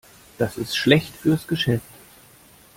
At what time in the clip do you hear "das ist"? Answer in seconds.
0.39-0.75